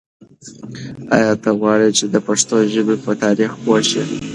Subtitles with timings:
[1.15, 4.03] آیا ته غواړې چې د پښتو ژبې په تاریخ پوه شې؟